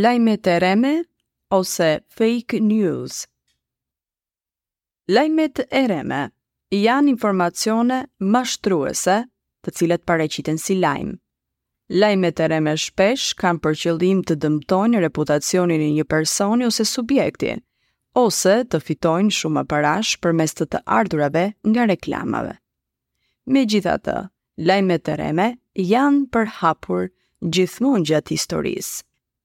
[0.00, 0.90] lajme të reme
[1.52, 1.86] ose
[2.20, 3.18] fake news.
[5.12, 6.20] Lajmet e reme
[6.76, 7.98] janë informacione
[8.36, 9.16] mashtruese
[9.66, 11.16] të cilat pareqiten si lajmë.
[12.00, 17.52] Lajmet e reme shpesh kanë për qëllim të dëmtojnë reputacionin e një personi ose subjekti,
[18.24, 22.54] ose të fitojnë shumë parash për mes të të ardurave nga reklamave.
[23.52, 24.16] Me gjitha të,
[24.70, 25.50] lajmet e reme
[25.92, 27.10] janë përhapur
[27.52, 28.98] gjithmonë gjatë historisë.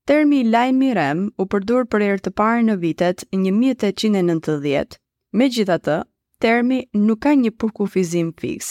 [0.05, 4.97] Termi i rrem u përdur për herë të parë në vitet 1890,
[5.39, 5.95] me gjitha të,
[6.45, 8.67] termi nuk ka një përkufizim fix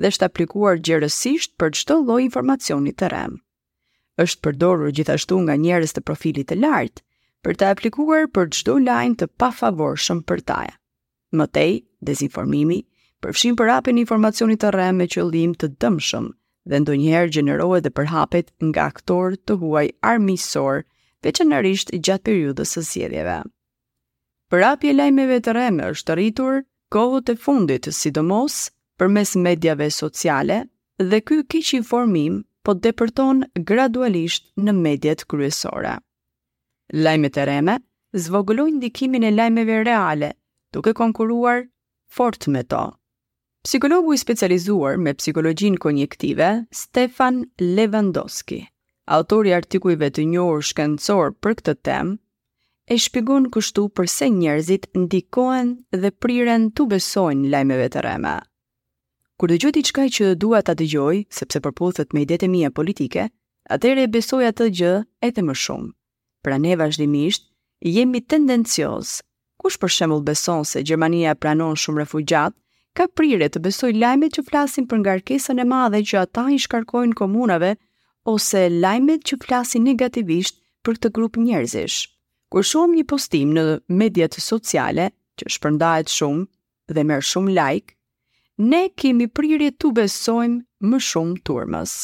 [0.00, 3.34] dhe është aplikuar gjërësisht për çdo loj informacionit të rem.
[4.24, 7.02] është përdorur gjithashtu nga njerës të profilit të lartë
[7.44, 10.72] për të aplikuar për çdo lajnë të pa favor shumë për taja.
[11.38, 11.76] Mëtej,
[12.08, 12.80] dezinformimi,
[13.22, 16.32] përfshim për apin informacionit të rem me qëllim të dëmshëm,
[16.68, 20.80] dhe ndonjëherë gjenerohet dhe përhapet nga aktor të huaj armisor,
[21.26, 23.36] veçanërisht gjatë periudhës së sjelljeve.
[24.52, 26.58] Përhapja e lajmeve të rreme është rritur
[26.96, 28.58] kohët e fundit, sidomos
[29.00, 30.60] përmes mediave sociale,
[31.10, 35.96] dhe ky keq informim po depërton gradualisht në mediat kryesore.
[37.08, 37.78] Lajmet e rreme
[38.26, 40.32] zvogëlojnë ndikimin e lajmeve reale,
[40.72, 41.64] duke konkuruar
[42.18, 42.86] fort me to.
[43.70, 48.62] Psikologu i specializuar me psikologjin konjektive, Stefan Lewandowski,
[49.12, 52.14] autori i artikujve të njohur shkencor për këtë temë,
[52.88, 58.32] e shpjegon kështu pse njerëzit ndikohen dhe priren të besojnë lajmeve të rreme.
[59.36, 63.26] Kur dëgjoj diçka që dua ta dëgjoj, sepse përputhet me idetë mia politike,
[63.76, 64.94] atëre besoj atë gjë
[65.28, 65.92] edhe më shumë.
[66.42, 67.44] Pra ne vazhdimisht
[67.98, 69.18] jemi tendencioz.
[69.60, 72.56] Kush për shembull beson se Gjermania pranon shumë refugjatë
[72.96, 77.16] ka prire të besoj lajmet që flasin për ngarkesën e madhe që ata i shkarkojnë
[77.20, 77.72] komunave
[78.32, 81.98] ose lajmet që flasin negativisht për këtë grup njerëzish.
[82.54, 83.64] Kur shumë një postim në
[84.02, 87.94] mediat sociale që shpërndahet shumë dhe merr shumë like,
[88.70, 91.96] ne kemi prirje të besojmë më shumë turmës.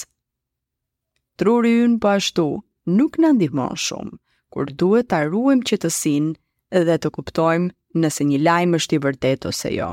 [1.40, 2.44] Truri ynë po ashtu
[2.98, 4.18] nuk na ndihmon shumë
[4.54, 7.72] kur duhet ta të qetësinë dhe të kuptojmë
[8.04, 9.90] nëse një lajm është i vërtetë ose jo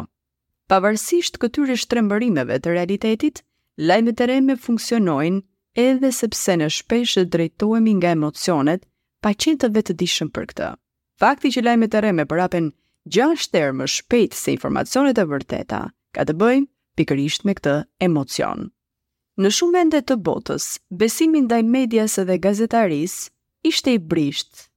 [0.71, 3.41] pavarësisht këtyre shtrembërimeve të realitetit,
[3.89, 5.41] lajmet e reme funksionojnë
[5.83, 8.85] edhe sepse në shpesh të drejtohemi nga emocionet
[9.23, 10.69] pa qenë të vetë dishëm për këtë.
[11.19, 12.71] Fakti që lajmet e reme përapen
[13.17, 15.81] 6 herë më shpejt se informacionet e vërteta,
[16.15, 16.63] ka të bëjë
[16.99, 17.75] pikërisht me këtë
[18.07, 18.69] emocion.
[19.41, 20.69] Në shumë vende të botës,
[21.01, 23.19] besimi ndaj medias dhe gazetaris
[23.67, 24.69] ishte i brisht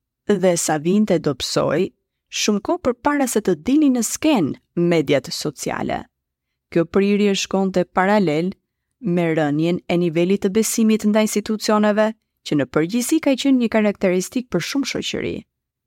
[0.42, 1.84] dhe sa vinte do psoj
[2.34, 6.00] shumë ko për para se të dini në skenë mediat sociale.
[6.74, 8.48] Kjo priri e shkon të paralel
[9.14, 12.08] me rënjen e nivelit të besimit nda institucioneve,
[12.44, 15.34] që në përgjisi ka i qenë një karakteristik për shumë shoqëri.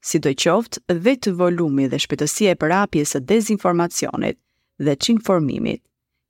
[0.07, 4.39] Si do qoftë, dhe të volumi dhe shpetësie për apjes e dezinformacionit
[4.85, 5.83] dhe qinformimit,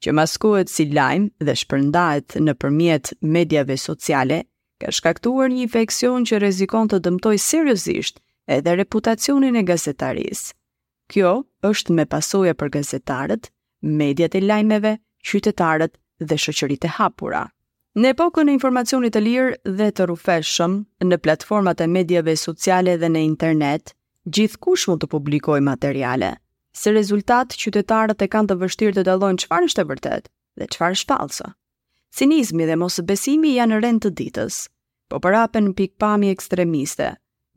[0.04, 4.42] që maskohet si lajmë dhe shpërndajt në përmjet medjave sociale,
[4.82, 10.54] ka shkaktuar një infekcion që rezikon të dëmtoj seriosisht edhe reputacionin e gazetarisë.
[11.12, 11.32] Kjo
[11.70, 13.48] është me pasoje për gazetarët,
[13.84, 14.94] mediat e lajmeve,
[15.30, 17.46] qytetarët dhe shoqëritë e hapura.
[17.98, 20.76] Në epokën e informacionit të lirë dhe të rufeshëm
[21.08, 23.94] në platformat e mediave sociale dhe në internet,
[24.30, 26.32] gjithkush mund të publikojë materiale.
[26.78, 30.32] Se rezultat qytetarët e kanë të vështirë të dallojnë çfarë është e vërtetë
[30.62, 31.48] dhe çfarë është fallse.
[32.18, 34.60] Cinizmi dhe mosbesimi janë rend të ditës,
[35.10, 37.16] po përapen pikpamje ekstremiste,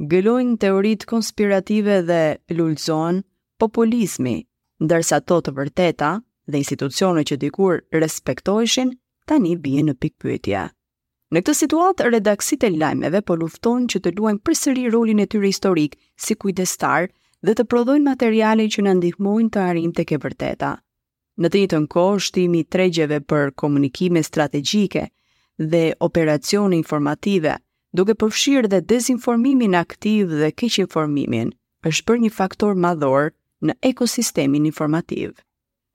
[0.09, 2.21] Gëllojnë teoritë konspirative dhe
[2.59, 3.19] lullëzon
[3.61, 4.33] populizmi,
[4.87, 6.11] ndërsa to të vërteta
[6.49, 8.95] dhe institucionet që dikur respektojshin,
[9.29, 10.63] tani bje në pikpytja.
[11.37, 15.53] Në këtë situatë, redaksit e lajmeve po luftojnë që të luajnë përsëri rolin e tyre
[15.53, 17.11] historik si kujdestar
[17.45, 20.73] dhe të prodhojnë materiale që në ndihmojnë të arim të ke vërteta.
[21.41, 25.09] Në të njëtën kohë, shtimi tregjeve për komunikime strategjike
[25.75, 27.61] dhe operacione informative–
[27.91, 31.49] duke përfshirë dhe dezinformimin aktiv dhe keqinformimin,
[31.91, 33.31] është për një faktor madhor
[33.67, 35.33] në ekosistemin informativ.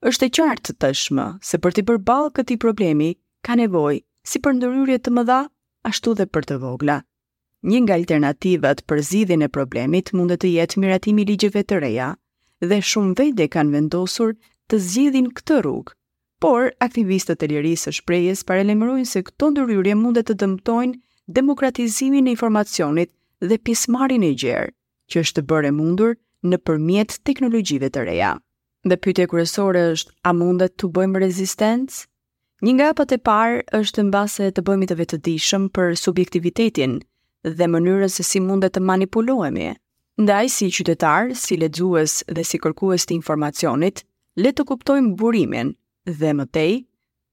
[0.06, 3.08] Është e qartë tashmë se për të përballë këtij problemi
[3.48, 4.02] ka nevojë
[4.32, 5.38] si për ndërhyrje të mëdha
[5.90, 6.98] ashtu dhe për të vogla.
[7.66, 12.10] Një nga alternativat për zgjidhjen e problemit mund të jetë miratimi i ligjeve të reja
[12.62, 14.34] dhe shumë vende kanë vendosur
[14.70, 15.96] të zgjidhin këtë rrugë.
[16.44, 22.30] Por aktivistët e lirisë së shprehjes paralajmërojnë se këto ndërhyrje mund të dëmtojnë demokratizimin e
[22.30, 23.10] informacionit
[23.42, 24.70] dhe pismarin e gjerë,
[25.10, 26.12] që është bërë e mundur
[26.50, 28.32] në përmjet teknologjive të reja.
[28.86, 32.06] Dhe pyte kërësore është, a mundet të bëjmë rezistencë?
[32.66, 36.98] Një nga apët e parë është në base të bëjmë të vetëdishëm për subjektivitetin
[37.58, 39.68] dhe mënyrën se si mundet të manipulohemi.
[40.22, 44.04] Ndaj si qytetar, si ledzues dhe si kërkues të informacionit,
[44.40, 45.74] le të kuptojmë burimin
[46.06, 46.72] dhe mëtej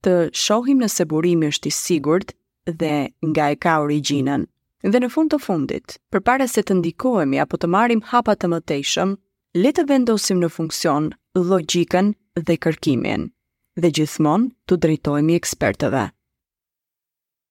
[0.04, 0.14] të
[0.44, 2.36] shohim nëse burimi është i sigurt
[2.72, 4.46] dhe nga e ka originën.
[4.84, 9.16] Dhe në fund të fundit, për se të ndikohemi apo të marim hapa të mëtejshëm,
[9.64, 12.14] le të vendosim në funksion logikën
[12.46, 13.30] dhe kërkimin,
[13.82, 16.10] dhe gjithmon të drejtojmi ekspertëve.